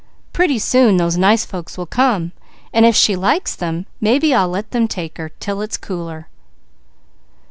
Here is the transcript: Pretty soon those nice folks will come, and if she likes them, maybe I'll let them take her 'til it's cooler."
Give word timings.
Pretty 0.33 0.57
soon 0.57 0.97
those 0.97 1.15
nice 1.15 1.45
folks 1.45 1.77
will 1.77 1.85
come, 1.85 2.31
and 2.73 2.87
if 2.87 2.95
she 2.95 3.15
likes 3.15 3.55
them, 3.55 3.85
maybe 4.01 4.33
I'll 4.33 4.49
let 4.49 4.71
them 4.71 4.87
take 4.87 5.19
her 5.19 5.29
'til 5.29 5.61
it's 5.61 5.77
cooler." 5.77 6.27